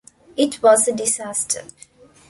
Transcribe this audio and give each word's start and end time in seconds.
It 0.35 0.63
was 0.63 0.87
a 0.87 0.95
disaster. 0.95 1.61